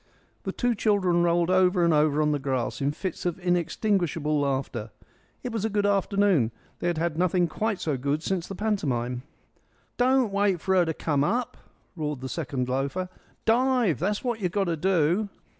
The 0.45 0.51
two 0.51 0.73
children 0.73 1.21
rolled 1.21 1.51
over 1.51 1.85
and 1.85 1.93
over 1.93 2.23
on 2.23 2.31
the 2.31 2.39
grass 2.39 2.81
in 2.81 2.91
fits 2.91 3.23
of 3.23 3.37
inextinguishable 3.39 4.39
laughter. 4.41 4.89
It 5.43 5.51
was 5.51 5.63
a 5.63 5.69
good 5.69 5.85
afternoon; 5.85 6.51
they 6.79 6.87
had 6.87 6.97
had 6.97 7.19
nothing 7.19 7.47
quite 7.47 7.79
so 7.79 7.95
good 7.97 8.23
since 8.23 8.47
the 8.47 8.55
pantomime. 8.55 9.21
"Don't 9.97 10.33
wait 10.33 10.59
for 10.59 10.73
her 10.73 10.85
to 10.85 10.93
come 10.95 11.23
up," 11.23 11.55
roared 11.95 12.21
the 12.21 12.29
second 12.29 12.67
loafer. 12.67 13.09
"Dive. 13.45 13.99
That's 13.99 14.23
what 14.23 14.39
you've 14.39 14.51
got 14.51 14.63
to 14.63 14.75
do." 14.75 15.29